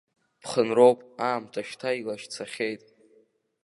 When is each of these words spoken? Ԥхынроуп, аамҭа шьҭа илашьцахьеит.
Ԥхынроуп, 0.41 0.99
аамҭа 1.29 1.61
шьҭа 1.67 1.89
илашьцахьеит. 1.99 2.83